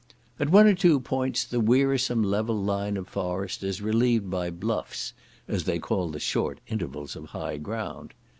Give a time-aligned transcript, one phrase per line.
[0.39, 5.13] At one or two points the wearisome level line of forest is relieved by bluffs,
[5.47, 8.15] as they call the short intervals of high ground.